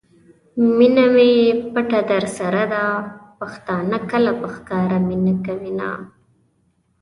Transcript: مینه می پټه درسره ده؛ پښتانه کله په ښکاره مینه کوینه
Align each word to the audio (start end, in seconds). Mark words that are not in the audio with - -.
مینه 0.77 1.05
می 1.15 1.31
پټه 1.73 2.01
درسره 2.11 2.63
ده؛ 2.73 2.83
پښتانه 3.39 3.97
کله 4.11 4.31
په 4.41 4.47
ښکاره 4.55 4.97
مینه 5.07 5.33
کوینه 5.45 5.89